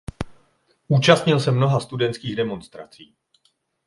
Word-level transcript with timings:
Účastnil 0.87 1.39
se 1.39 1.51
mnoha 1.51 1.79
studentských 1.79 2.35
demonstrací. 2.35 3.15